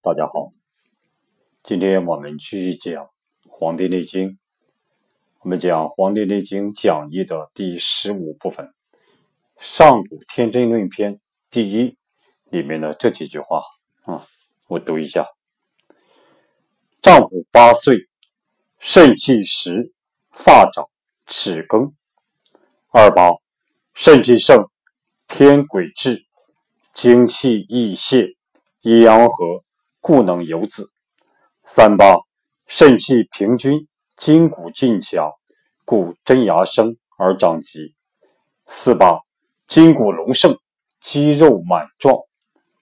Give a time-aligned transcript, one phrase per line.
[0.00, 0.52] 大家好，
[1.64, 3.04] 今天我们继续讲
[3.48, 4.28] 《黄帝内经》，
[5.40, 8.66] 我们讲《黄帝内经》讲义的第十五部分
[9.58, 11.16] 《上古天真论篇》
[11.50, 11.98] 第一
[12.44, 13.60] 里面的这几句话。
[14.04, 14.24] 啊，
[14.68, 15.26] 我读一下：
[17.02, 18.08] 丈夫八岁，
[18.78, 19.92] 肾气实，
[20.30, 20.88] 发长，
[21.26, 21.92] 齿更；
[22.90, 23.32] 二八，
[23.94, 24.70] 肾气盛，
[25.26, 26.24] 天癸至，
[26.94, 28.28] 精气溢泄，
[28.82, 29.64] 阴阳和。
[30.08, 30.90] 故能有子。
[31.66, 32.16] 三八
[32.66, 35.32] 肾气平均，筋骨劲强，
[35.84, 37.94] 故真牙生而长疾。
[38.66, 39.20] 四八
[39.66, 40.56] 筋骨隆盛，
[40.98, 42.16] 肌肉满壮。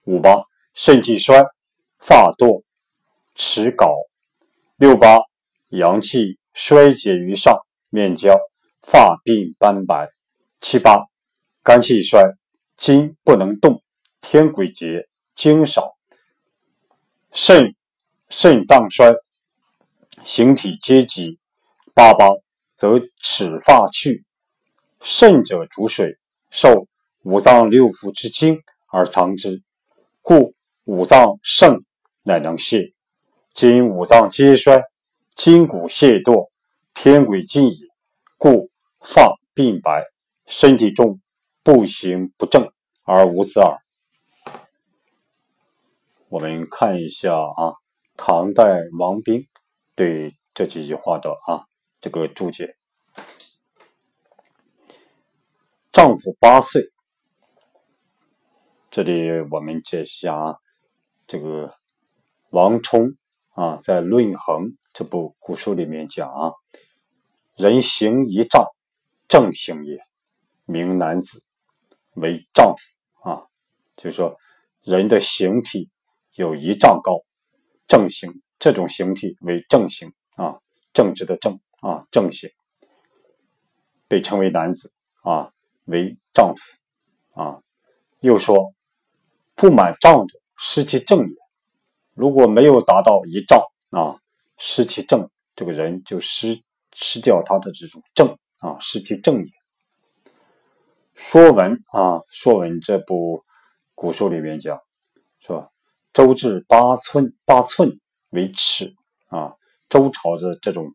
[0.05, 0.37] 五八
[0.73, 1.43] 肾气衰，
[1.99, 2.63] 发堕，
[3.35, 3.89] 齿槁。
[4.77, 5.19] 六八
[5.67, 7.59] 阳气衰竭于上，
[7.89, 8.39] 面焦，
[8.81, 10.07] 发鬓斑白。
[10.61, 11.07] 七八
[11.61, 12.23] 肝气衰，
[12.77, 13.83] 筋不能动，
[14.21, 15.96] 天癸竭，精少。
[17.39, 17.75] 肾
[18.29, 19.13] 肾脏衰，
[20.23, 21.37] 形体皆疾。
[21.93, 22.29] 八八
[22.75, 24.25] 则齿发去。
[25.01, 26.17] 肾者主水，
[26.49, 26.87] 受
[27.21, 29.61] 五脏六腑之精而藏之，
[30.23, 31.83] 故五脏盛
[32.23, 32.91] 乃能泄。
[33.53, 34.81] 今五脏皆衰，
[35.35, 36.49] 筋骨懈惰，
[36.95, 37.81] 天癸尽矣，
[38.37, 40.03] 故发鬓白，
[40.47, 41.21] 身体重，
[41.61, 42.71] 步行不正
[43.03, 43.77] 而无子耳。
[46.29, 47.75] 我们看一下啊，
[48.17, 49.47] 唐代王冰
[49.95, 51.63] 对这几句话的啊
[52.01, 52.75] 这个注解。
[55.93, 56.91] 丈夫八岁，
[58.91, 60.57] 这里我们解释一下啊，
[61.27, 61.73] 这个
[62.49, 63.15] 王充
[63.51, 66.51] 啊在《论衡》这部古书里面讲啊，
[67.55, 68.65] 人行一丈，
[69.29, 69.97] 正行也，
[70.65, 71.41] 名男子，
[72.15, 73.47] 为丈夫啊，
[73.95, 74.37] 就是说
[74.83, 75.89] 人的形体。
[76.37, 77.23] 有一丈高，
[77.87, 80.59] 正形这种形体为正形啊，
[80.93, 82.51] 正直的正啊，正形
[84.07, 84.93] 被称为男子
[85.23, 85.51] 啊，
[85.85, 87.63] 为丈夫啊。
[88.19, 88.75] 又说
[89.55, 91.35] 不满丈者失其正也，
[92.13, 94.21] 如果没有达到一丈啊，
[94.59, 96.61] 失其正，这个人就失
[96.93, 99.51] 失掉他的这种正啊，失其正也。
[101.15, 103.43] 说文啊，说文这部
[103.95, 104.79] 古书里面讲。
[106.17, 107.99] 周制八寸，八寸
[108.31, 108.95] 为尺
[109.27, 109.53] 啊。
[109.87, 110.91] 周朝的这种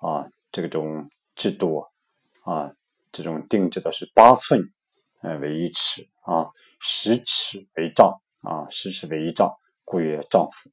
[0.00, 1.86] 啊，这种制度
[2.42, 2.74] 啊，
[3.10, 4.60] 这种定制的是八寸，
[5.22, 9.50] 呃，为一尺啊，十尺为丈啊，十尺为一丈，
[9.82, 10.70] 故曰丈夫。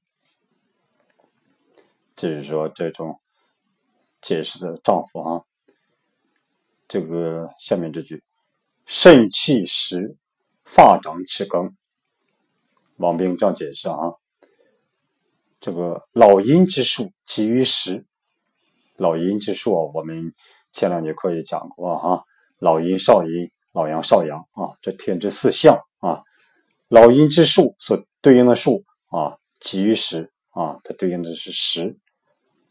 [2.18, 3.22] 就是说，这种
[4.22, 5.46] 解释的丈夫啊，
[6.90, 8.22] 这个下面这句，
[8.86, 10.18] 肾气实，
[10.66, 11.74] 发长齿更。
[13.04, 14.14] 王冰这样解释啊，
[15.60, 18.06] 这个老阴之术基于时，
[18.96, 20.34] 老阴之术我们
[20.72, 22.24] 前两节课也讲过哈，
[22.60, 26.24] 老阴、少阴、老阳、少阳啊，这天之四象啊，
[26.88, 32.00] 老阴之术所对应的数啊，基于时啊，它对应的是十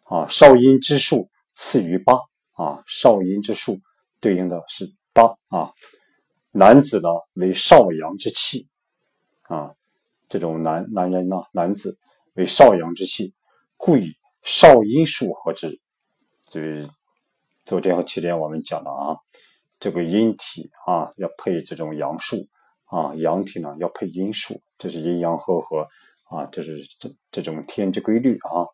[0.04, 2.14] 啊，少阴之术次于八
[2.52, 3.78] 啊，少阴之术
[4.18, 5.74] 对应的是八啊，
[6.52, 8.70] 男子呢为少阳之气
[9.42, 9.74] 啊。
[10.32, 11.98] 这种男男人呢，男子
[12.32, 13.34] 为少阳之气，
[13.76, 15.78] 故以少阴数合之。
[16.48, 16.88] 就是
[17.66, 19.18] 昨天和前天我们讲的啊，
[19.78, 22.48] 这个阴体啊要配这种阳数
[22.86, 25.86] 啊，阳体呢要配阴数，这是阴阳和合
[26.30, 28.72] 啊，这是这这种天之规律啊。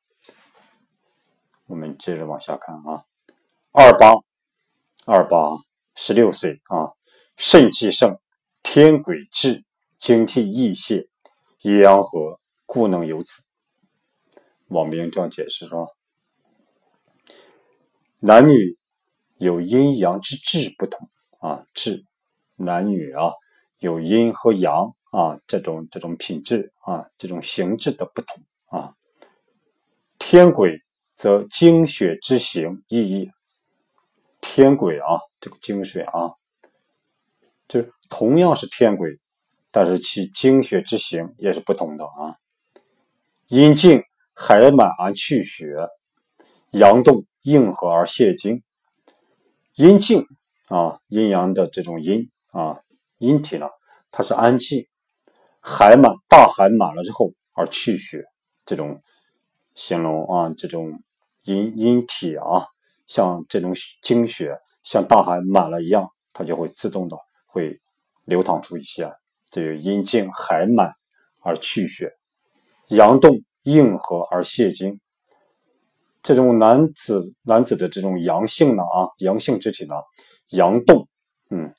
[1.67, 3.03] 我们接着往下看啊，
[3.73, 4.13] 二八
[5.07, 5.59] 二八
[5.97, 6.93] 十六岁啊，
[7.37, 8.17] 肾气盛，
[8.63, 9.65] 天癸至，
[9.99, 11.09] 精气溢泄。
[11.63, 13.43] 阴阳和，故能有子。
[14.69, 15.97] 王明这样解释说：
[18.21, 18.79] 男女
[19.39, 21.09] 有阴阳之质不同
[21.41, 22.05] 啊，质
[22.55, 23.33] 男女啊
[23.79, 28.95] 有阴和阳啊这种这种品质啊这种形质的不同啊。
[30.19, 30.83] 天癸
[31.17, 33.31] 则精血之行异义。
[34.41, 36.35] 天癸啊，这个精血啊，
[37.67, 39.19] 就同样是天癸。
[39.71, 42.37] 但是其精血之行也是不同的啊。
[43.47, 44.03] 阴静
[44.35, 45.67] 海满而去血，
[46.71, 48.63] 阳动硬和而泄精。
[49.75, 50.27] 阴静
[50.67, 52.81] 啊，阴阳的这种阴啊，
[53.19, 53.69] 阴体呢，
[54.11, 54.87] 它是安静，
[55.61, 58.25] 海满大海满了之后而去血，
[58.67, 59.01] 这种
[59.75, 60.93] 形容啊，这种
[61.45, 62.67] 阴阴体啊，
[63.07, 63.73] 像这种
[64.03, 67.17] 精血像大海满了一样，它就会自动的
[67.47, 67.81] 会
[68.25, 69.13] 流淌出一些。
[69.51, 70.95] 这个阴静海满
[71.41, 72.13] 而去血，
[72.89, 75.01] 阳动应和而泄精。
[76.23, 79.95] 这种男子男子的这种阳性呢啊，阳性之体呢，
[80.49, 81.09] 阳动，
[81.49, 81.75] 嗯，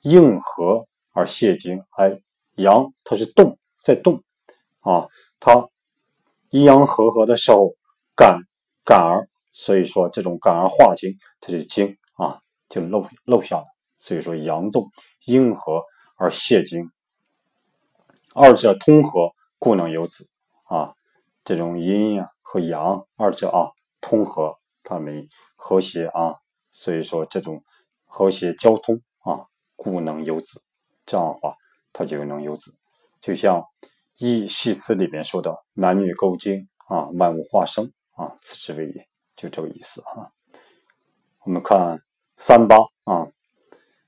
[0.00, 1.84] 应和而泄精。
[1.96, 2.18] 哎，
[2.56, 4.24] 阳它是动，在动
[4.80, 5.06] 啊，
[5.38, 5.68] 它
[6.50, 7.76] 阴阳和合的时候，
[8.16, 8.40] 感
[8.84, 13.64] 感而，所以说这种感而化精，它就精啊，就漏漏下了。
[13.98, 14.90] 所以说阳动
[15.26, 15.82] 应和
[16.16, 16.90] 而泄精，
[18.36, 20.28] 二者通和，故能有子
[20.64, 20.94] 啊。
[21.44, 23.72] 这种阴呀和阳二者啊。
[24.00, 26.36] 通和，它们和谐啊，
[26.72, 27.64] 所以说这种
[28.04, 30.62] 和谐交通啊，故能有子。
[31.04, 31.56] 这样的话，
[31.92, 32.72] 它就能有子。
[33.20, 33.60] 就像
[34.16, 40.30] 《易系辞》里面说的“男女勾精啊，万物化生啊，此之谓也”，就这个意思啊。
[41.44, 42.00] 我们看
[42.36, 43.26] 三八啊，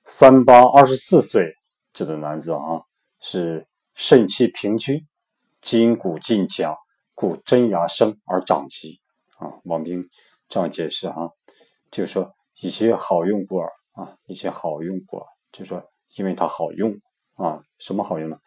[0.04, 1.54] 三八二十四岁
[1.92, 2.82] 这个男子啊，
[3.20, 3.66] 是
[4.00, 5.04] 肾气平均，
[5.60, 6.76] 筋骨劲强，
[7.16, 9.00] 故真牙生而长疾。
[9.38, 10.08] 啊，王冰
[10.48, 11.32] 这样解释哈，
[11.90, 13.64] 就是说一些好用果
[13.94, 15.82] 啊，一些好用果，就是说
[16.14, 16.96] 因为它好用
[17.34, 18.38] 啊，什么好用呢？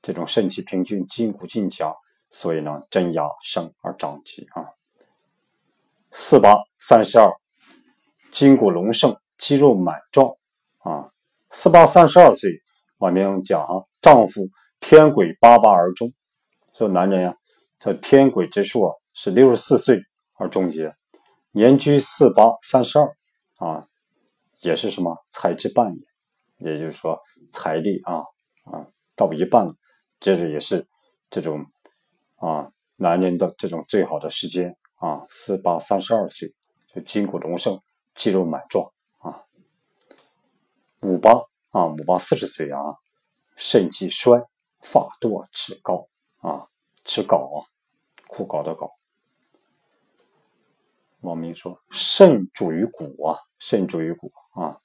[0.00, 1.92] 这种肾气平均，筋骨劲强，
[2.30, 4.64] 所以呢，真牙生而长疾啊。
[6.12, 7.28] 四八三十二，
[8.30, 10.36] 筋骨隆盛，肌肉满壮
[10.78, 11.10] 啊。
[11.50, 12.62] 四八三十二岁，
[13.00, 14.48] 王冰讲啊，丈夫
[14.80, 16.12] 天癸八八而终，
[16.72, 17.36] 说男人呀，
[17.78, 20.02] 这天癸之数啊是六十四岁。
[20.42, 20.96] 而终结，
[21.50, 23.14] 年居四八三十二
[23.56, 23.86] 啊，
[24.60, 25.94] 也是什么财之半
[26.56, 27.20] 也，也就是说
[27.52, 28.20] 财力啊
[28.64, 29.74] 啊到一半了，
[30.18, 30.88] 这是也是
[31.28, 31.66] 这种
[32.36, 36.54] 啊男人的这种最好的时间啊，四八三十二岁
[36.94, 37.78] 就筋骨隆盛，
[38.14, 39.44] 肌肉满壮啊，
[41.02, 41.32] 五八
[41.68, 42.80] 啊五八四十岁啊，
[43.56, 44.42] 肾气衰，
[44.82, 46.68] 发多齿高啊，
[47.04, 47.66] 齿槁啊，
[48.28, 48.90] 枯槁的槁。
[51.20, 54.80] 王明说：“肾主于骨啊，肾主于骨啊。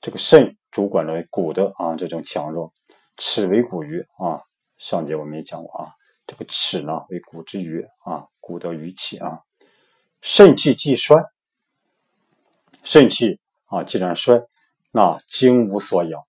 [0.00, 2.72] 这个肾主管了骨的啊这种强弱。
[3.16, 4.42] 齿为骨鱼啊，
[4.76, 5.92] 上节我们也讲过啊。
[6.26, 9.40] 这个齿呢为骨之余啊，骨的余气啊。
[10.20, 11.16] 肾气既衰，
[12.84, 14.46] 肾气啊既然衰，
[14.92, 16.22] 那精无所养。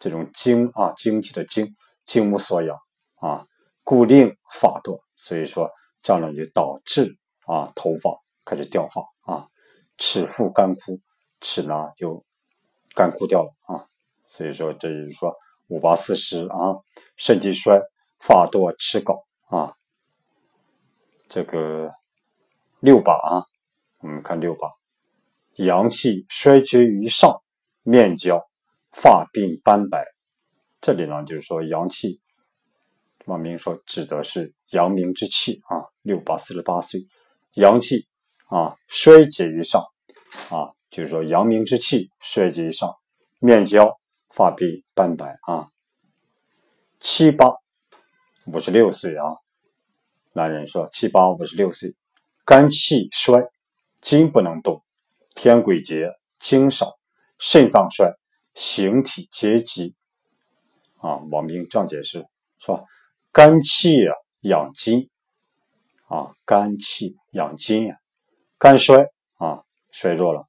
[0.00, 1.76] 这种精啊，精气的精，
[2.06, 2.78] 精无所养
[3.16, 3.46] 啊，
[3.82, 5.02] 固令发多。
[5.16, 5.70] 所以说
[6.02, 7.16] 这样呢就导致
[7.46, 9.48] 啊头发。”开始掉发啊，
[9.96, 11.00] 齿腹干枯，
[11.40, 12.26] 齿呢就
[12.94, 13.88] 干枯掉了啊，
[14.28, 15.34] 所以说这就是说
[15.68, 16.76] 五八四十啊，
[17.16, 17.80] 肾气衰，
[18.20, 19.74] 发多齿槁啊，
[21.30, 21.90] 这个
[22.80, 23.46] 六八啊，
[24.00, 24.70] 我们看六八，
[25.54, 27.42] 阳气衰绝于上，
[27.82, 28.46] 面焦，
[28.92, 30.04] 发鬓斑白，
[30.84, 32.20] 这里呢就是说阳气，
[33.24, 37.00] 王明说指的是阳明之气啊，六八四十八岁，
[37.54, 38.06] 阳气。
[38.48, 39.82] 啊，衰竭于上，
[40.50, 42.94] 啊，就是说阳明之气衰竭于上，
[43.40, 43.98] 面焦，
[44.28, 45.70] 发鬓斑白啊。
[47.00, 47.46] 七八
[48.44, 49.24] 五十六岁啊，
[50.34, 51.96] 男人说七八五十六岁，
[52.44, 53.42] 肝气衰，
[54.02, 54.84] 筋不能动，
[55.34, 56.98] 天癸竭，精少，
[57.38, 58.12] 肾脏衰，
[58.54, 59.96] 形体结疾。
[61.04, 62.26] 啊，王冰这样解释
[62.58, 62.82] 是吧？
[63.30, 65.10] 肝气啊养筋，
[66.08, 67.98] 啊，肝气养筋啊。
[68.56, 69.04] 肝衰
[69.36, 70.46] 啊，衰弱了，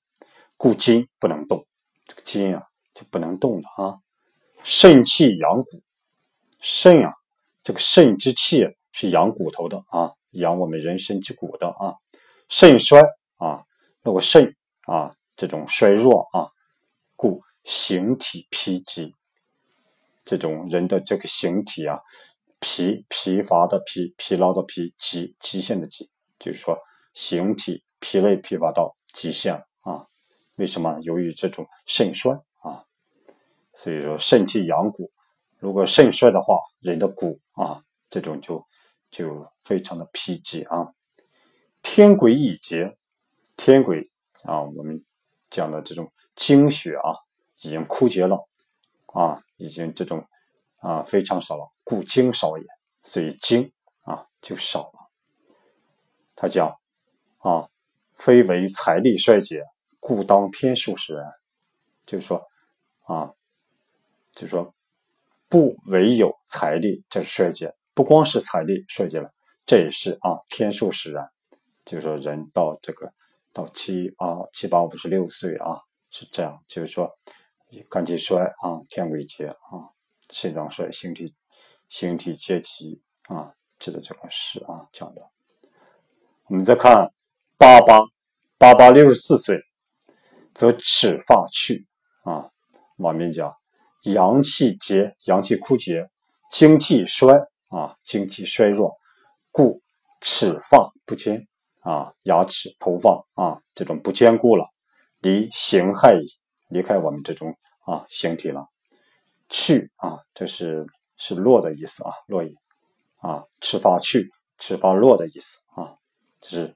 [0.55, 1.67] 故筋不能动，
[2.05, 3.99] 这个筋啊就不能动了啊。
[4.63, 5.81] 肾气养骨，
[6.61, 7.13] 肾啊，
[7.61, 11.95] 这个肾之气是养骨头的啊，养我们人身之骨的啊。
[12.47, 13.01] 肾衰
[13.35, 13.65] 啊，
[14.03, 16.47] 如果肾啊这种衰弱啊，
[17.17, 19.13] 故形体疲极，
[20.25, 21.99] 这种人的这个形体啊，
[22.59, 26.77] 疲疲乏的疲，疲劳的疲，极极限的极，就是说
[27.13, 27.83] 形体。
[28.01, 30.05] 疲累疲乏到极限了啊！
[30.57, 30.99] 为什么？
[31.01, 32.85] 由于这种肾衰啊，
[33.73, 35.11] 所以说肾气养骨。
[35.57, 38.67] 如果肾衰的话，人的骨啊，这种就
[39.09, 40.93] 就非常的疲极啊。
[41.81, 42.95] 天癸已竭，
[43.57, 44.11] 天癸
[44.43, 45.03] 啊，我们
[45.49, 47.15] 讲的这种精血啊，
[47.61, 48.37] 已经枯竭了
[49.07, 50.25] 啊，已经这种
[50.77, 52.65] 啊非常少了，故精少也，
[53.03, 53.71] 所以精
[54.01, 55.09] 啊就少了。
[56.35, 56.77] 他讲
[57.39, 57.67] 啊。
[58.17, 59.61] 非为财力衰竭，
[59.99, 61.33] 故当天数使然。
[62.05, 62.41] 就是说，
[63.01, 63.33] 啊，
[64.33, 64.73] 就是说，
[65.49, 69.29] 不唯有财力在衰竭，不光是财力衰竭了，
[69.65, 71.29] 这也是啊天数使然。
[71.83, 73.11] 就是说，人到这个
[73.51, 76.63] 到七啊七八五十六岁啊是这样。
[76.69, 77.11] 就是说，
[77.89, 79.89] 肝气衰啊，天癸竭啊，
[80.29, 81.33] 肾脏衰，形体
[81.89, 85.21] 形体皆疾啊，指的这个是啊讲的。
[86.47, 87.11] 我们再看
[87.57, 87.99] 八八
[88.57, 89.59] 八八六十四岁，
[90.53, 91.87] 则齿发去
[92.23, 92.51] 啊。
[92.97, 93.53] 往面讲，
[94.03, 96.07] 阳气竭，阳气枯竭，
[96.51, 97.33] 精气衰
[97.69, 98.95] 啊，精气衰弱，
[99.51, 99.81] 故
[100.21, 101.45] 齿发不坚
[101.81, 104.65] 啊，牙齿头发啊这种不坚固了，
[105.19, 106.27] 离形骸矣，
[106.69, 108.67] 离开我们这种啊形体了。
[109.49, 110.85] 去啊，这是
[111.17, 112.55] 是落的意思啊，落矣
[113.17, 115.95] 啊，齿发去，齿发落的意思啊，
[116.41, 116.75] 这是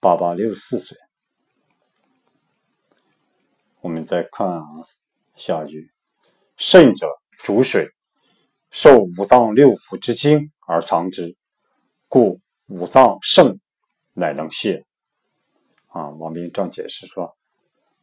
[0.00, 0.96] 八八六十四岁。
[3.80, 4.64] 我们再看啊。
[5.38, 5.92] 下句，
[6.56, 7.06] 肾者
[7.44, 7.90] 主水，
[8.70, 11.36] 受五脏六腑之精而藏之，
[12.08, 13.60] 故五脏盛，
[14.14, 14.86] 乃能泄。
[15.88, 17.36] 啊，王斌这样解释说，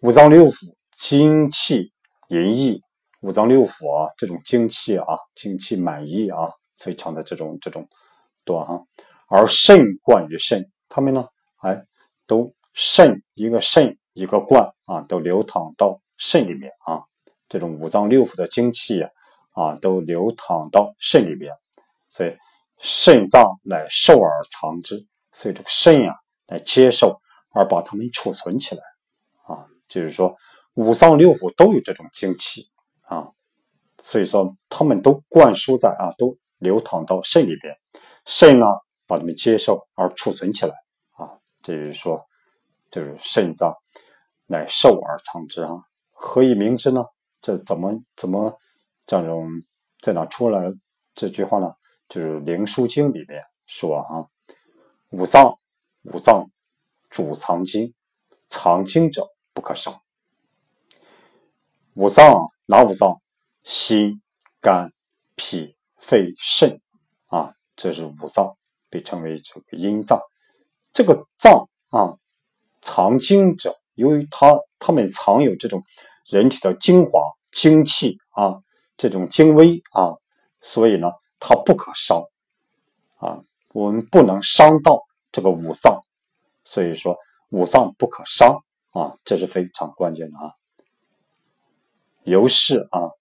[0.02, 1.93] 五脏六腑精气
[2.34, 2.82] 淫溢，
[3.22, 6.50] 五脏六腑啊，这种精气啊，精气满溢啊，
[6.80, 7.88] 非常的这种这种
[8.44, 8.82] 多啊，
[9.28, 11.28] 而肾贯于肾，他们呢，
[11.62, 11.80] 哎，
[12.26, 17.04] 都肾一个肾一个贯啊，都流淌到肾里面啊。
[17.50, 19.12] 这种五脏六腑的精气啊，
[19.52, 21.54] 啊，都流淌到肾里边，
[22.10, 22.36] 所以
[22.80, 26.16] 肾脏乃受而藏之，所以这个肾呀
[26.48, 27.22] 来接受
[27.52, 28.82] 而把它们储存起来，
[29.46, 30.36] 啊，就是说
[30.76, 32.70] 五脏六腑都有这种精气
[33.02, 33.32] 啊，
[34.02, 37.76] 所以说它们都灌输在啊，都流淌到肾里边，
[38.26, 38.66] 肾呢
[39.06, 40.74] 把它们接受而储存起来，
[41.12, 42.26] 啊，这就是说，
[42.90, 43.76] 就是肾脏
[44.48, 45.72] 乃受而藏之啊，
[46.12, 47.06] 何以明之呢？
[47.42, 48.58] 这怎么怎么
[49.06, 49.48] 这种
[50.02, 50.72] 在哪出来
[51.14, 51.74] 这句话呢？
[52.10, 54.28] 就是《灵枢经》里面说啊，
[55.10, 55.56] 五脏
[56.04, 56.50] 五脏
[57.10, 57.94] 主藏精，
[58.50, 60.03] 藏精者不可伤。
[61.96, 63.22] 五脏哪五脏？
[63.64, 64.22] 心、
[64.62, 64.92] 肝、
[65.36, 66.82] 脾、肺、肾
[67.28, 68.58] 啊，这是五脏，
[68.90, 70.20] 被称为这个阴脏。
[70.94, 72.18] 这个脏啊，
[72.82, 75.84] 藏精者，由于它它们藏有这种。
[76.26, 77.22] 人体的精华、
[77.52, 78.64] 精气啊，
[78.96, 80.16] 这种精微啊，
[80.62, 82.24] 所以呢，它不可伤
[83.18, 83.42] 啊，
[83.74, 86.02] 我们不能伤到这个五脏，
[86.64, 87.18] 所以说
[87.50, 90.54] 五脏不可伤啊，这是非常关键的啊。
[92.24, 93.12] 由是啊，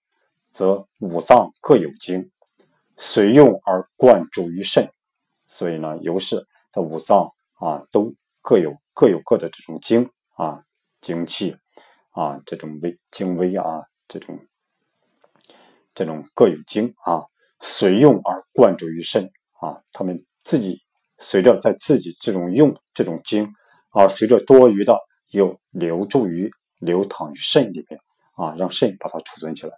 [0.51, 2.31] 则五脏各有精，
[2.97, 4.89] 随用而贯注于肾，
[5.47, 10.63] 所以呢，由是这五脏啊，都各有各有各的这种精啊，
[11.01, 11.57] 精气。
[12.15, 14.39] 啊，这种微精微啊，这种
[15.95, 17.23] 这种各有精啊，
[17.59, 20.83] 随用而贯注于肾啊，他们自己
[21.17, 23.51] 随着在自己这种用这种精，
[23.91, 24.99] 而随着多余的
[25.31, 27.99] 又流注于流淌于肾里面
[28.35, 29.73] 啊，让肾把它储存起来。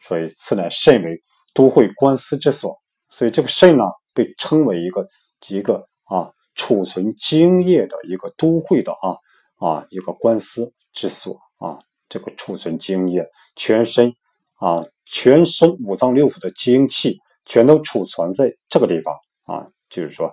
[0.00, 1.22] 所以此乃肾为
[1.54, 5.08] 都会官司之所，所以这个肾呢，被称为一个
[5.48, 9.16] 一个啊储存精液的一个都会的啊。
[9.60, 14.14] 啊，一个官司之所啊，这个储存精液，全身
[14.54, 19.12] 啊，全身五脏六腑的精气全都储存在这个地方
[19.46, 20.32] 啊，就是说，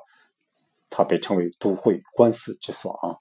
[0.92, 3.18] 它被称为都会官司之所啊。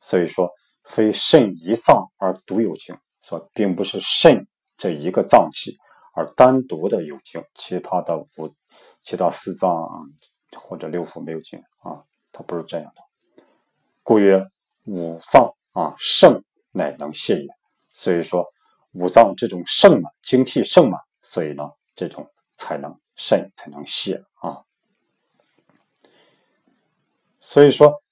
[0.00, 0.50] 所以说，
[0.82, 4.46] 非肾一脏而独有精，说并不是肾
[4.76, 5.76] 这一个脏器
[6.14, 8.54] 而单独的有精，其他的五、
[9.02, 9.88] 其他四脏
[10.56, 13.02] 或者六腑没有精啊，它不是这样的。
[14.02, 14.46] 故曰。
[14.86, 17.48] 五脏啊肾乃能泄也，
[17.92, 18.46] 所以说
[18.92, 24.64] 五脏这种盛嘛，精气盛嘛，所以呢这种才能肾才能泄啊。
[27.40, 28.02] 所以说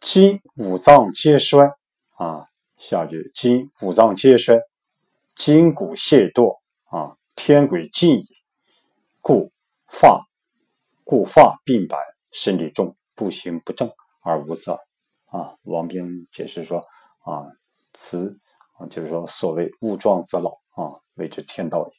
[0.00, 1.72] 今五脏皆衰
[2.14, 2.46] 啊，
[2.82, 4.60] 下句今五脏皆衰，
[5.36, 8.26] 筋骨懈惰啊，天癸尽矣，
[9.20, 9.52] 故
[9.86, 10.26] 发
[11.04, 11.96] 故发鬓白，
[12.32, 13.88] 身体重，不行不正
[14.20, 14.80] 而无色。
[15.26, 16.80] 啊，王冰解释说
[17.20, 17.46] 啊，
[17.92, 18.36] 此
[18.76, 21.92] 啊就是说所谓物壮则老啊，谓之天道也。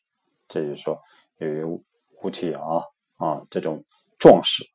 [0.50, 1.00] 这就是说，
[1.38, 2.84] 由于物体啊
[3.16, 3.86] 啊这种
[4.20, 4.66] 壮实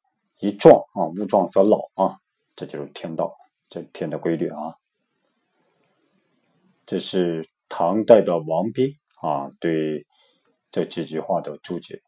[0.40, 2.16] 一壮啊，物壮则老啊，
[2.56, 3.36] 这就是天道，
[3.68, 4.74] 这天的规律啊。
[6.88, 10.06] 这是唐代的王斌啊对
[10.70, 12.00] 这几句话的注解。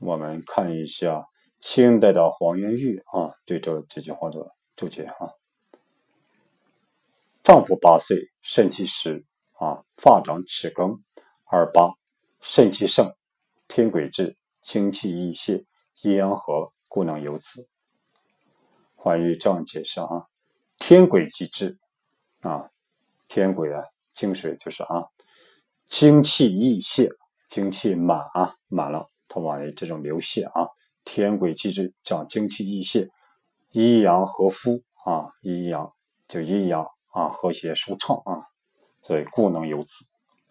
[0.00, 1.26] 我们看一下
[1.60, 4.52] 清代的黄元玉啊对这几句话的。
[4.74, 5.28] 注解啊，
[7.44, 11.04] 丈夫八岁，肾气实啊，发长齿更，
[11.44, 11.92] 二八，
[12.40, 13.14] 肾气盛，
[13.68, 15.66] 天癸至，精气溢泄，
[16.00, 17.68] 阴阳和，故能有此。
[18.96, 20.26] 关于这样解释啊，
[20.78, 21.78] 天癸既至
[22.40, 22.71] 啊，
[23.34, 25.06] 天癸啊，精水就是啊，
[25.86, 27.08] 精气溢泄，
[27.48, 30.68] 精气满啊，满了，它往这种流泻啊，
[31.02, 33.08] 天癸气滞，讲精气溢泄，
[33.70, 35.94] 阴阳和夫啊，阴阳
[36.28, 38.44] 就阴阳啊和谐舒畅啊，
[39.00, 39.90] 所以故能有子。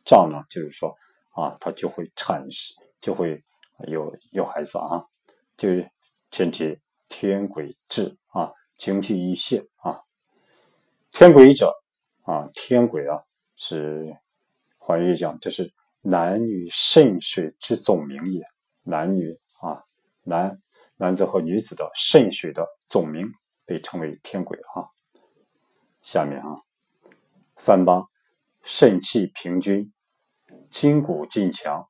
[0.03, 0.95] 这样呢，就是说
[1.35, 3.43] 啊，他就会产生，就会
[3.87, 5.05] 有有孩子啊，
[5.55, 5.87] 就是
[6.31, 10.01] 前提天癸至啊，精气溢泄啊，
[11.11, 11.71] 天癸者
[12.23, 13.23] 啊，天癸啊
[13.55, 14.17] 是
[14.77, 18.43] 怀孕讲，这是男女肾水之总名也，
[18.83, 19.83] 男女啊，
[20.23, 20.61] 男
[20.97, 23.31] 男子和女子的肾水的总名
[23.65, 24.89] 被称为天癸啊。
[26.01, 26.61] 下面啊，
[27.57, 28.05] 三八
[28.63, 29.91] 肾气平均，
[30.69, 31.87] 筋骨劲强，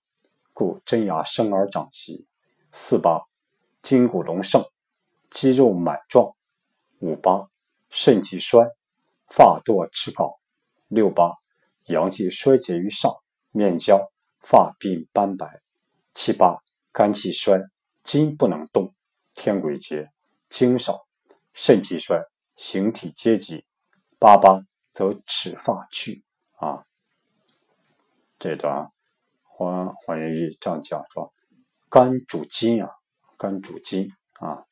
[0.53, 2.25] 故真牙生而长齐。
[2.73, 3.25] 四八
[3.81, 4.65] 筋骨隆盛，
[5.29, 6.33] 肌肉满壮。
[6.99, 7.49] 五八
[7.89, 8.65] 肾气衰，
[9.33, 10.37] 发堕赤槁。
[10.89, 11.31] 六八
[11.85, 13.15] 阳气衰竭于上，
[13.51, 14.11] 面焦，
[14.41, 15.61] 发鬓斑白。
[16.13, 16.61] 七八
[16.91, 17.61] 肝气衰，
[18.03, 18.93] 筋不能动，
[19.33, 20.11] 天癸竭，
[20.49, 21.07] 精少，
[21.53, 22.21] 肾气衰，
[22.57, 23.65] 形体皆急。
[24.19, 24.61] 八八
[24.93, 26.25] 则齿发去
[26.57, 26.85] 啊。
[28.37, 28.91] 这段
[29.43, 31.33] 黄黄元玉这样讲说：
[31.89, 32.91] 肝主筋啊，
[33.37, 34.65] 肝主筋啊，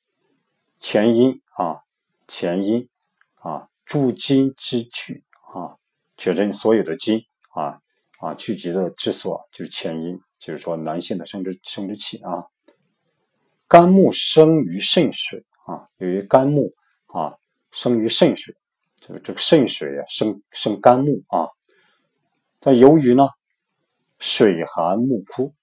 [0.80, 1.84] 前阴啊，
[2.28, 2.90] 前阴
[3.36, 5.76] 啊，诸经之聚啊。
[6.16, 7.82] 确认所有的经啊
[8.20, 12.46] 啊聚集的之所就是前阴，就是说男性的生殖生殖器啊。
[13.68, 16.74] 肝木生于肾水啊，由于肝木
[17.08, 17.38] 啊
[17.72, 18.56] 生于肾水，
[19.00, 21.50] 这个这个肾水啊生生肝木啊。
[22.60, 23.30] 但由于呢
[24.20, 25.56] 水寒木枯，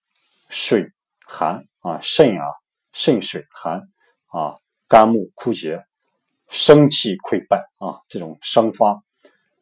[0.49, 0.91] 水
[1.27, 2.45] 寒啊肾啊
[2.93, 3.89] 肾水寒
[4.27, 4.57] 啊
[4.89, 5.85] 肝木枯竭，
[6.49, 9.03] 生气溃败啊这种生发。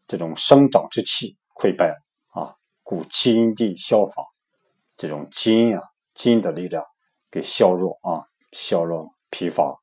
[0.06, 1.96] 这种生长之气溃败
[2.28, 4.22] 啊，故筋地消乏，
[4.98, 6.84] 这种筋啊筋的力量
[7.30, 9.80] 给削弱啊，削弱疲乏，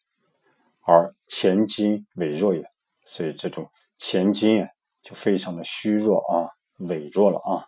[0.82, 2.64] 而前筋萎弱也，
[3.04, 4.70] 所以这种前筋啊
[5.02, 7.66] 就非常的虚弱啊，萎弱了啊，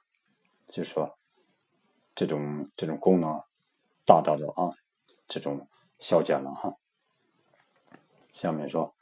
[0.67, 1.17] 就说
[2.13, 3.41] 这种这种功能
[4.05, 4.69] 大大的啊
[5.27, 5.67] 这种
[5.99, 6.75] 消减了哈。
[8.31, 8.93] 下面说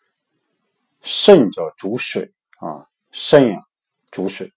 [1.02, 2.88] 肾者主水啊。
[3.14, 3.66] 肾啊，
[4.10, 4.54] 主水，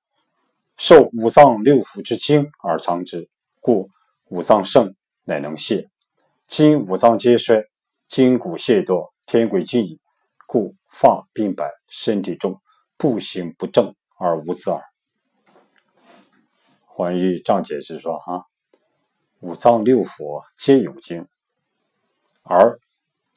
[0.77, 3.29] 受五脏六腑之精而藏之，
[3.61, 3.91] 故
[4.27, 5.91] 五脏盛，乃能泄。
[6.47, 7.65] 今五脏皆衰，
[8.07, 10.01] 筋骨懈惰，天癸尽矣，
[10.47, 12.61] 故发鬓白，身体重，
[12.97, 14.85] 步行不正而无子耳。
[16.87, 18.47] 还玉章解释说：哈，
[19.41, 21.27] 五脏六腑皆有精，
[22.45, 22.79] 而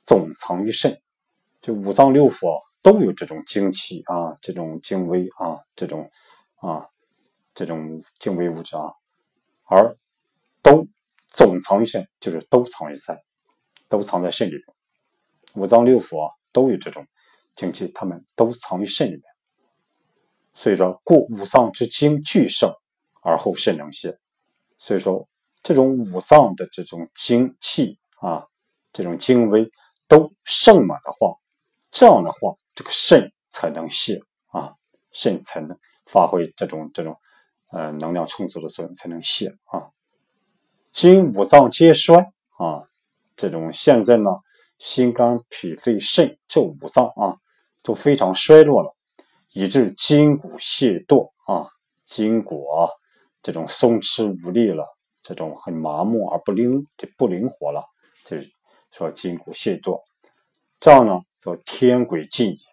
[0.06, 1.02] 总藏于肾，
[1.60, 2.67] 就五脏六腑。
[2.88, 6.10] 都有这种精气啊，这种精微啊，这种
[6.56, 6.88] 啊，
[7.54, 8.94] 这种精微物质啊，
[9.66, 9.98] 而
[10.64, 10.88] 都
[11.28, 13.20] 总藏于肾，就是都藏于肾，
[13.90, 14.64] 都藏在肾里边。
[15.56, 17.06] 五脏六腑啊，都有这种
[17.58, 19.24] 精气，它们都藏于肾里面。
[20.54, 22.74] 所以说，故五脏之精俱盛，
[23.22, 24.18] 而后肾能泄。
[24.78, 25.28] 所以说，
[25.62, 28.48] 这种五脏的这种精气啊，
[28.94, 29.70] 这种精微
[30.08, 31.36] 都盛满的话，
[31.92, 32.56] 这样的话。
[32.78, 34.76] 这个肾才能泄啊，
[35.12, 37.18] 肾才能发挥这种这种
[37.72, 39.90] 呃能量充足的作用，才能泄啊。
[40.92, 42.18] 今五脏皆衰
[42.60, 42.86] 啊，
[43.36, 44.30] 这种现在呢，
[44.78, 47.38] 心肝脾肺肾这五脏啊
[47.82, 48.96] 都非常衰落了，
[49.54, 51.70] 以致筋骨懈惰啊，
[52.06, 52.90] 筋骨啊
[53.42, 54.86] 这种松弛无力了，
[55.24, 57.84] 这种很麻木而不灵这不灵活了，
[58.24, 58.52] 就是
[58.92, 60.04] 说筋骨懈惰，
[60.80, 62.67] 这样呢，叫天癸尽矣。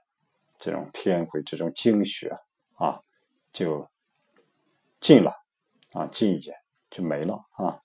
[0.64, 2.34] 这种天癸这种精血
[2.76, 2.98] 啊，
[3.52, 3.86] 就
[4.98, 5.30] 尽了
[5.92, 6.54] 啊，尽也
[6.88, 7.82] 就没了啊。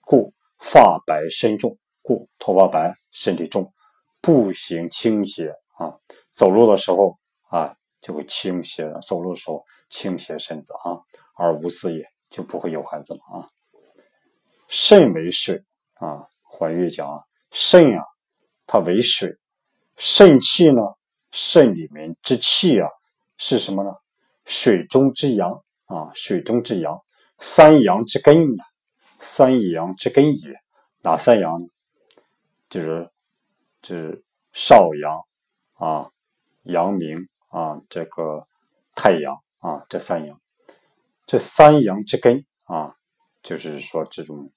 [0.00, 3.72] 故发白身重，故头发白，身体重，
[4.20, 5.94] 步行倾斜啊，
[6.32, 7.16] 走路的时候
[7.50, 10.98] 啊就会倾斜，走路的时候倾斜身子啊，
[11.36, 13.48] 而无子也，就不会有孩子了啊。
[14.66, 15.62] 肾为水
[15.94, 18.02] 啊，怀玉讲啊，肾啊，
[18.66, 19.38] 它为水，
[19.96, 20.82] 肾气呢？
[21.30, 22.88] 肾里面之气啊，
[23.36, 23.94] 是什么呢？
[24.44, 26.98] 水中之阳啊，水中之阳，
[27.38, 28.64] 三阳之根呢？
[29.20, 30.54] 三阳之根也。
[31.02, 31.68] 哪三阳？
[32.70, 33.10] 就是，
[33.82, 35.20] 就是少阳
[35.74, 36.10] 啊，
[36.62, 38.46] 阳明啊，这个
[38.94, 40.40] 太阳啊，这三阳，
[41.26, 42.96] 这三阳之根啊，
[43.42, 44.50] 就是说这种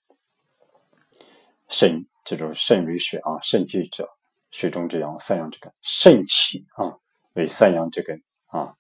[1.69, 4.09] 肾，这种肾为水啊，肾气者。
[4.51, 6.97] 水中之阳，三阳之根，肾气啊，
[7.33, 8.75] 为三阳之根啊。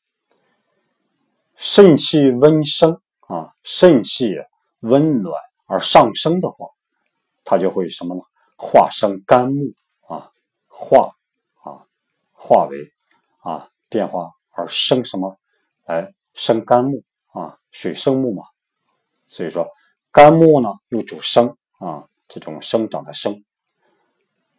[1.55, 4.35] 肾气温升啊，肾气
[4.79, 5.33] 温暖
[5.65, 6.67] 而上升的话，
[7.43, 8.21] 它就会什么呢？
[8.57, 9.73] 化生肝木
[10.07, 10.31] 啊，
[10.67, 11.15] 化
[11.63, 11.85] 啊，
[12.33, 12.91] 化为
[13.39, 15.37] 啊变化而生什么？
[15.85, 18.43] 哎，生肝木啊，水生木嘛。
[19.27, 19.67] 所以说，
[20.11, 23.43] 肝木呢又主生啊，这种生长的生。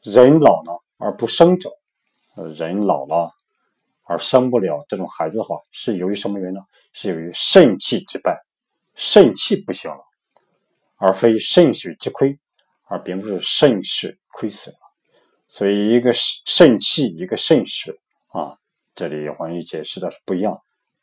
[0.03, 1.69] 人老呢而不生者，
[2.55, 3.33] 人老了
[4.05, 6.61] 而生不了这种孩子的话，是由于什么原因呢？
[6.93, 8.41] 是由于肾气之败，
[8.95, 9.99] 肾气不行了，
[10.97, 12.39] 而非肾水之亏，
[12.85, 14.79] 而并不是肾水亏损了。
[15.49, 16.13] 所以，一个
[16.47, 18.57] 肾气，一个肾水啊，
[18.95, 20.57] 这里黄玉解释的是不一样。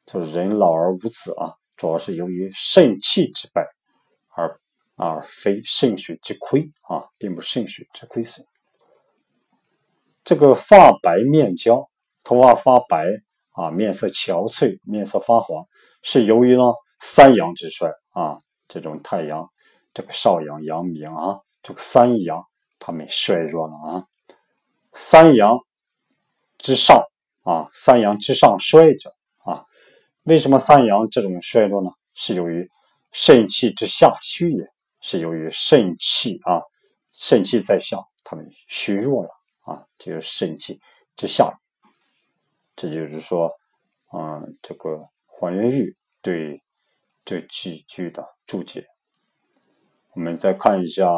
[0.06, 3.68] 就是人老而无子啊，主要是由于肾气之败，
[4.34, 4.60] 而
[4.96, 8.46] 而非肾水之亏啊，并不是肾水之亏损。
[10.24, 11.90] 这个发白面焦，
[12.24, 13.08] 头发发白
[13.52, 15.66] 啊，面色憔悴，面色发黄，
[16.04, 16.64] 是由于呢
[17.00, 19.50] 三阳之衰啊，这种太阳，
[19.94, 22.46] 这个少阳、阳明啊，这个三阳
[22.78, 24.06] 他们衰弱了啊，
[24.94, 25.60] 三阳
[26.58, 27.04] 之上
[27.44, 29.66] 啊，三阳之上衰者啊，
[30.24, 31.90] 为什么三阳这种衰弱呢？
[32.14, 32.70] 是由于
[33.14, 34.68] 肾气之下虚也，
[35.02, 36.62] 是由于肾气啊，
[37.14, 39.39] 肾气在下，他们虚弱了。
[40.00, 40.80] 就是肾气
[41.18, 41.60] 之下，
[42.78, 43.52] 这就是说，
[44.14, 46.64] 嗯，这个黄元玉对
[47.26, 48.88] 这几句的注解。
[50.14, 51.12] 我们再看一下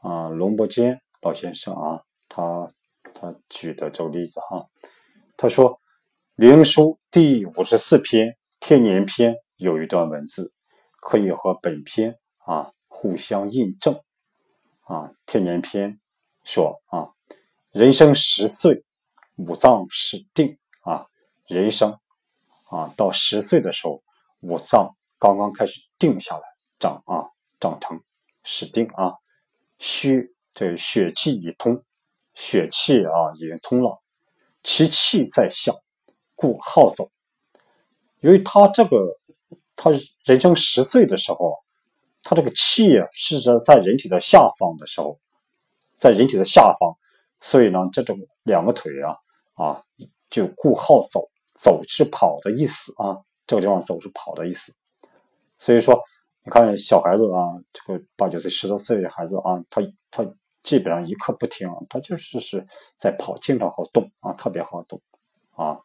[0.00, 2.74] 啊，龙伯坚老先生啊，他
[3.14, 4.68] 他举的这个例子哈，
[5.36, 5.76] 他说
[6.34, 10.52] 《灵书》第五十四篇《天年篇》有一段文字，
[11.00, 13.94] 可以和本篇啊互相印证
[14.82, 15.92] 啊，《天年篇》
[16.42, 17.14] 说啊。
[17.72, 18.82] 人生十岁，
[19.36, 21.06] 五脏始定啊。
[21.46, 21.98] 人生
[22.70, 24.02] 啊，到十岁的时候，
[24.40, 26.42] 五脏刚刚开始定下来，
[26.78, 27.28] 长啊，
[27.60, 28.00] 长成
[28.42, 29.12] 始定啊。
[29.78, 31.84] 虚这血气已通，
[32.34, 34.00] 血气啊已经通了，
[34.62, 35.74] 其气在下，
[36.34, 37.10] 故好走。
[38.20, 38.96] 由于他这个，
[39.76, 39.90] 他
[40.24, 41.58] 人生十岁的时候，
[42.22, 45.20] 他这个气啊是在在人体的下方的时候，
[45.98, 46.96] 在人体的下方。
[47.40, 49.16] 所以呢，这种两个腿啊，
[49.54, 49.82] 啊，
[50.28, 53.18] 就顾好走，走是跑的意思啊。
[53.46, 54.72] 这个地方走是跑的意思。
[55.58, 56.02] 所以说，
[56.44, 60.24] 你看小孩子啊，这个八九岁、十多岁的孩子啊，他他
[60.62, 65.00] 基本上一刻不停，他就是是在跑，经常好动啊，特别好动
[65.52, 65.78] 啊。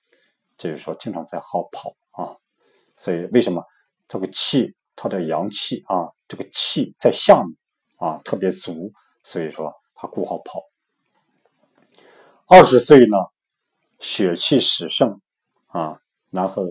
[0.57, 2.35] 就是说，经常在好跑啊。
[2.97, 3.63] 所以为什么
[4.07, 7.55] 这个气，他的阳气啊，这个气在下面
[7.97, 8.91] 啊，特别足，
[9.23, 10.61] 所以说他顾好跑。
[12.45, 13.17] 二十岁呢，
[13.99, 15.21] 血气始盛
[15.67, 15.97] 啊，
[16.29, 16.63] 然后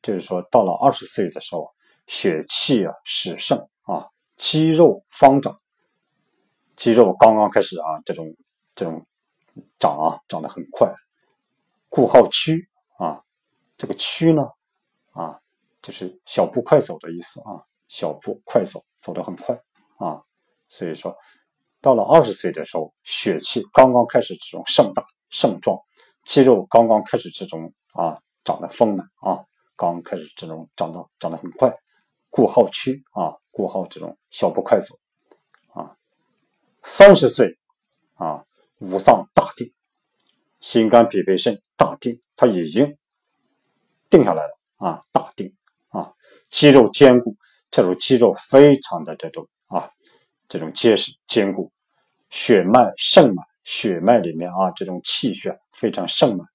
[0.00, 1.70] 就是说到了二十岁的时候，
[2.06, 5.60] 血气啊始盛啊，肌肉方长，
[6.76, 8.34] 肌肉刚刚开始啊，这种
[8.74, 9.06] 这种
[9.78, 10.92] 长啊，长得很快，
[11.88, 12.66] 故好趋
[12.98, 13.22] 啊，
[13.76, 14.42] 这个趋呢
[15.12, 15.38] 啊，
[15.82, 19.54] 就是小步快走的意思啊，小步快走，走得很快
[19.98, 20.22] 啊，
[20.68, 21.14] 所以说
[21.82, 25.04] 到了二十岁的时候，血气刚刚开始这种盛大。
[25.30, 25.78] 盛壮，
[26.24, 29.44] 肌肉刚刚开始这种啊长得丰满啊，
[29.76, 31.72] 刚开始这种长得长得很快，
[32.30, 34.94] 故好区啊，故好这种小步快走
[35.72, 35.96] 啊。
[36.82, 37.58] 三十岁
[38.14, 38.44] 啊，
[38.80, 39.72] 五脏大定，
[40.60, 42.96] 心肝脾肺肾大定，它已经
[44.08, 45.54] 定下来了啊，大定
[45.88, 46.14] 啊，
[46.50, 47.36] 肌肉坚固，
[47.70, 49.90] 这种肌肉非常的这种啊，
[50.48, 51.70] 这种结实坚固，
[52.30, 53.46] 血脉盛满。
[53.68, 56.48] 血脉里面啊，这种气血非常盛满，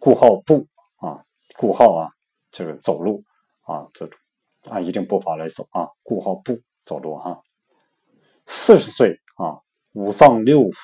[0.00, 1.24] 顾好步啊，
[1.56, 2.08] 顾好啊，
[2.50, 3.22] 这个走路
[3.60, 4.18] 啊，这种
[4.64, 7.40] 按一定步伐来走啊，顾好步走路哈。
[8.48, 9.60] 四十岁啊，
[9.92, 10.74] 五脏六腑、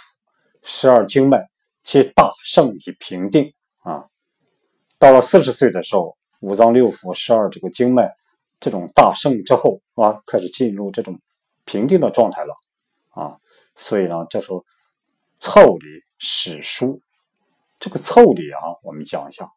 [0.62, 1.50] 十二经脉
[1.82, 4.06] 皆大盛以平定啊。
[4.96, 8.14] 到了四十岁的时候，五脏六腑、十二这个经脉
[8.60, 11.18] 这种大盛之后啊，开始进入这种
[11.64, 12.54] 平定的状态了
[13.08, 13.40] 啊。
[13.74, 14.64] 所以呢，这时候。
[15.40, 15.86] 凑理
[16.18, 17.00] 史书，
[17.78, 19.50] 这个凑理啊，我们讲一下。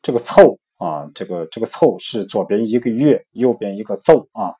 [0.00, 4.54] 这个凑啊，这个这个凑是左边一个月，右边一个奏啊，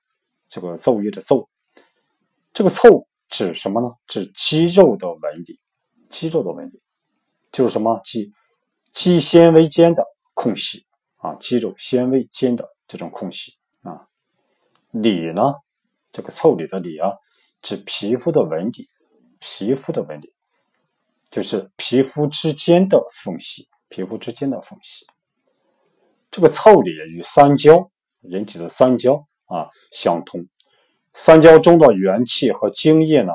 [0.48, 1.48] 这个奏乐的奏。
[2.52, 3.94] 这个凑指什么呢？
[4.08, 5.60] 指肌肉的纹理，
[6.10, 6.82] 肌肉的纹理
[7.52, 8.00] 就是什么？
[8.04, 8.32] 肌
[8.92, 10.04] 肌纤维间的
[10.34, 10.84] 空隙
[11.18, 13.52] 啊，肌肉纤维间的这种空隙
[13.82, 14.08] 啊。
[14.90, 15.54] 理呢，
[16.10, 17.12] 这个凑理的理啊，
[17.62, 18.88] 指皮肤的纹理。
[19.40, 20.32] 皮肤的纹理，
[21.30, 25.06] 就是皮肤之间的缝隙，皮肤之间的缝隙。
[26.30, 30.46] 这个腠理与三焦，人体的三焦啊相通。
[31.14, 33.32] 三焦中的元气和精液呢，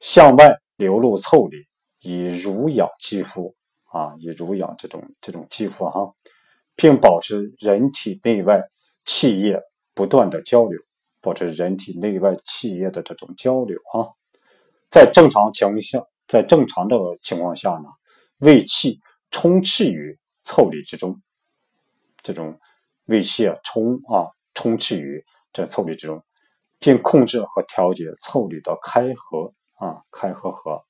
[0.00, 1.66] 向外流入腠理，
[2.00, 6.12] 以濡养肌肤啊，以濡养这种这种肌肤哈，
[6.74, 8.60] 并保持人体内外
[9.04, 9.62] 气液
[9.94, 10.78] 不断的交流，
[11.20, 14.10] 保持人体内外气液的这种交流啊，
[14.90, 17.88] 在正常情况下，在正常的情况下呢，
[18.38, 21.20] 胃气充斥于腠理之中，
[22.22, 22.58] 这种
[23.04, 26.22] 胃气啊充啊充斥于这腠理之中。
[26.78, 30.84] 并控制和调节腠理的开合啊，开合合。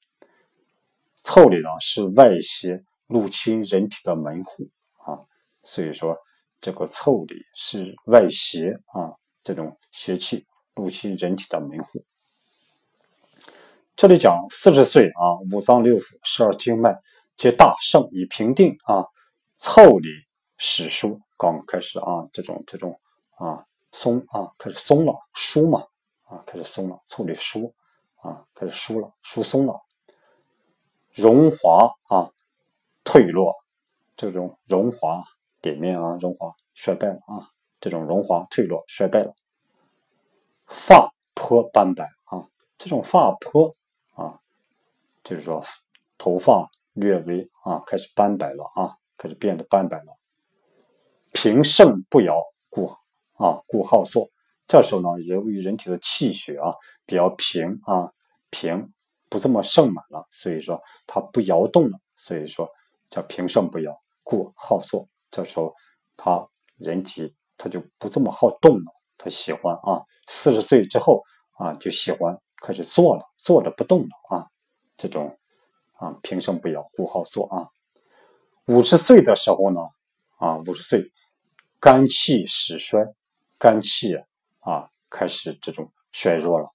[1.22, 5.22] 腠理呢是外邪入侵人体的门户啊，
[5.62, 6.18] 所以说
[6.60, 12.04] 这个腠理是外邪啊，这种邪气入侵人体的门户。
[13.96, 17.00] 这里讲四十岁啊，五脏六腑、十二经脉
[17.38, 19.06] 皆大盛，以平定啊，
[19.58, 20.08] 腠理
[20.58, 23.00] 始疏，刚开始啊，这种这种
[23.38, 23.64] 啊。
[23.92, 25.86] 松啊，开始松了，疏嘛，
[26.24, 27.74] 啊，开始松了，腠理疏，
[28.16, 29.80] 啊，开始疏了，疏松了，
[31.14, 32.30] 荣华啊，
[33.02, 33.54] 退落，
[34.18, 35.24] 这种荣华
[35.62, 37.48] 点面啊，荣华衰败了啊，
[37.80, 39.34] 这种荣华退落衰败了，
[40.66, 42.44] 发颇斑白啊，
[42.76, 43.72] 这种发颇，
[45.26, 45.64] 就是说
[46.16, 50.16] 头发略微啊，开始斑白了啊，开始变得斑白了，
[51.32, 52.90] 平盛不摇，故。
[53.38, 54.30] 啊，故好坐。
[54.66, 56.72] 这时候呢，由于人体的气血啊
[57.04, 58.10] 比较平啊
[58.48, 58.90] 平，
[59.28, 62.66] 不这么盛满了，所以说它不摇动了，所以说
[63.10, 65.06] 叫平盛不摇，故好坐。
[65.30, 65.74] 这时候
[66.16, 71.22] 他人体他就不这么好动了，他喜欢啊，四十岁之后
[71.58, 74.48] 啊就喜欢开始坐了，坐着不动了啊，
[74.96, 75.38] 这种
[75.94, 77.68] 啊平生不摇，故好坐啊。
[78.66, 79.80] 五十岁的时候呢，
[80.38, 81.12] 啊五十岁
[81.80, 83.06] 肝气始衰。
[83.58, 84.14] 肝气
[84.60, 86.68] 啊，开始这种衰弱了，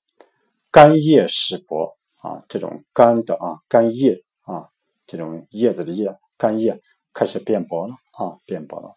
[0.71, 4.71] 肝叶始薄啊，这种肝的啊，肝叶啊，
[5.05, 6.81] 这种叶子的叶，肝叶
[7.13, 8.95] 开始变薄了啊，变薄了，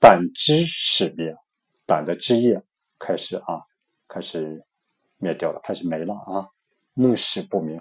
[0.00, 1.36] 胆汁始灭，
[1.84, 2.62] 胆的汁液
[2.98, 3.60] 开始啊，
[4.08, 4.64] 开始
[5.18, 6.48] 灭掉了，开始没了啊，
[6.94, 7.78] 目视不明，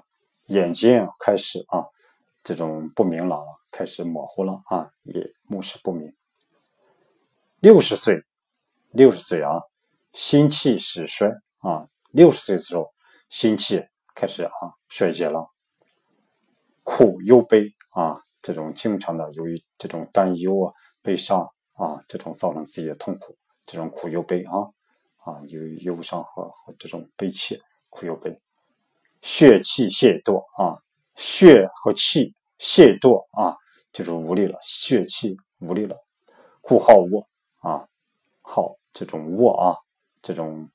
[0.48, 1.86] 眼睛开始啊，
[2.44, 6.14] 这种不明朗了，开始模糊了啊，也目视不明，
[7.60, 8.24] 六十岁。
[8.92, 9.62] 六十岁啊，
[10.14, 11.30] 心气始衰
[11.60, 11.88] 啊。
[12.12, 12.90] 六十岁的时候，
[13.30, 14.52] 心气开始啊
[14.88, 15.46] 衰竭了，
[16.84, 21.42] 苦忧悲啊，这种经常的由于这种担忧啊、悲伤
[21.74, 24.72] 啊，这种造成自己的痛苦，这种苦忧悲啊
[25.18, 28.42] 啊，由于忧伤和和这种悲切，苦忧悲，
[29.22, 30.82] 血气懈惰啊，
[31.16, 33.56] 血和气懈惰啊，
[33.92, 35.98] 就是无力了，血气无力了，
[36.62, 37.28] 故好卧
[37.60, 37.88] 啊，
[38.42, 38.76] 好。
[38.94, 39.78] 这种卧啊，
[40.24, 40.72] 这种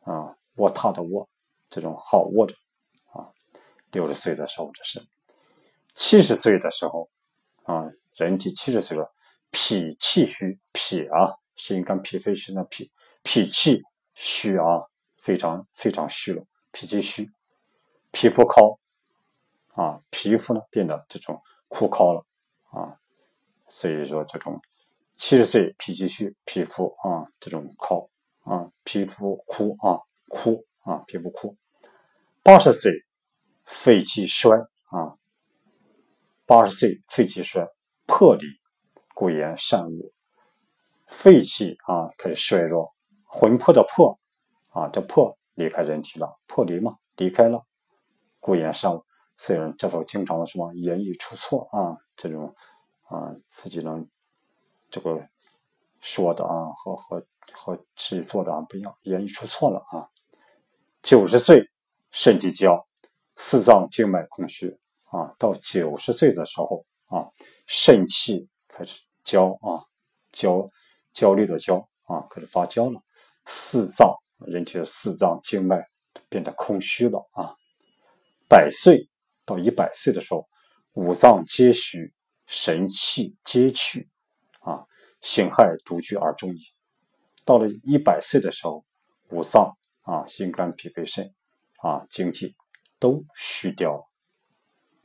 [0.00, 1.26] 啊卧榻的卧，
[1.70, 2.54] 这种好卧着
[3.06, 3.32] 啊。
[3.90, 5.02] 六十岁的时候这是，
[5.94, 7.08] 七十岁的时候
[7.62, 9.10] 啊，人体七十岁了，
[9.50, 12.92] 脾气虚，脾啊，心肝脾肺肾的脾，
[13.22, 13.82] 脾气
[14.14, 14.82] 虚啊，
[15.22, 17.30] 非常非常虚了，脾气虚，
[18.14, 18.78] 皮肤绦
[19.74, 22.24] 啊，皮肤呢变得这种枯糙了
[22.70, 22.96] 啊，
[23.66, 24.62] 所以说这种。
[25.16, 28.08] 七十岁脾气虚，皮肤啊这种靠
[28.42, 31.56] 啊皮肤枯啊枯啊皮肤枯。
[32.42, 32.92] 八十岁
[33.64, 34.58] 肺气衰
[34.90, 35.16] 啊，
[36.46, 37.68] 八十岁肺气衰，
[38.06, 38.44] 魄离，
[39.14, 40.12] 故言善恶。
[41.06, 42.92] 肺气啊开始衰弱，
[43.24, 44.18] 魂魄的魄
[44.70, 47.64] 啊这魄离开人体了，魄离嘛离开了，
[48.44, 49.06] 故言善恶。
[49.38, 52.54] 虽然这时候经常的什么言语出错啊这种
[53.08, 54.06] 啊自己能。
[54.90, 55.28] 这个
[56.00, 60.06] 说的啊，和和和自己做的啊不一样，言语出错了啊。
[61.02, 61.68] 九十岁
[62.12, 62.86] 肾气焦，
[63.34, 65.34] 四脏经脉空虚啊。
[65.36, 67.26] 到九十岁的时候啊，
[67.66, 69.82] 肾气开始焦啊，
[70.30, 70.70] 焦
[71.12, 73.00] 焦虑的焦啊，开始发焦了。
[73.46, 74.14] 四脏
[74.46, 75.88] 人体的四脏经脉
[76.28, 77.56] 变得空虚了啊。
[78.48, 79.08] 百岁
[79.44, 80.48] 到一百岁的时候，
[80.92, 82.12] 五脏皆虚，
[82.46, 84.08] 神气皆去。
[84.60, 84.86] 啊，
[85.20, 86.60] 形骸独居而终矣。
[87.44, 88.84] 到了一百岁的时候，
[89.28, 91.34] 五脏啊，心肝脾肺肾
[91.82, 92.54] 啊，精气
[92.98, 94.04] 都虚掉了，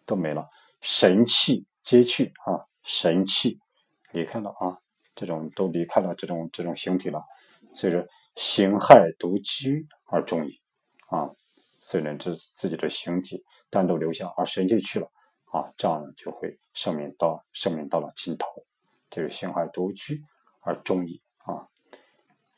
[0.06, 0.48] 都没了，
[0.80, 3.60] 神气皆去啊，神气
[4.14, 4.78] 离开了啊，
[5.16, 7.22] 这种都离开了这种这种形体了，
[7.74, 10.62] 所以说形骸独居而终矣
[11.10, 11.30] 啊。
[11.90, 15.12] 虽然这自己的形体单独留下，而神气去了
[15.46, 18.46] 啊，这样呢就会生命到生命到了尽头。
[19.10, 20.24] 就是心怀独居
[20.62, 21.68] 而终矣啊！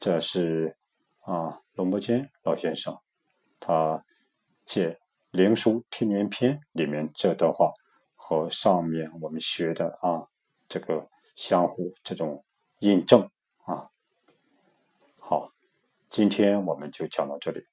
[0.02, 0.76] 这是
[1.22, 3.00] 啊，龙伯坚老先生
[3.62, 4.04] 他
[4.65, 5.00] 借
[5.32, 7.72] 灵书天年篇》里面这段话
[8.17, 10.28] 和上面我们学的啊，
[10.67, 12.44] 这个相互这种
[12.80, 13.30] 印证
[13.63, 13.88] 啊。
[15.22, 15.54] 好，
[16.10, 17.63] 今天我们就讲到这里，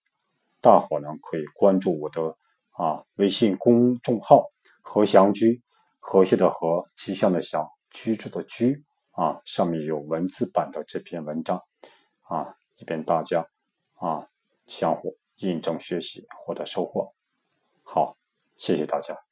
[0.60, 2.36] 大伙呢可以关注我的
[2.70, 4.50] 啊微信公众号
[4.82, 5.62] “和祥居”，
[6.00, 11.62] 和谐的和，吉祥的祥，居住的居啊，上面有文字版的这篇文章
[12.22, 13.46] 啊，以便大家
[13.94, 14.28] 啊
[14.66, 17.12] 相互印证学习，获得收获。
[17.82, 18.16] 好，
[18.56, 19.27] 谢谢大家。